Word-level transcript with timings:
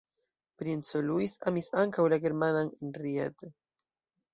Princo 0.61 1.01
Luis 1.11 1.37
amis 1.53 1.71
ankaŭ 1.85 2.09
la 2.17 2.21
germanan 2.27 2.77
Henriette. 2.83 3.57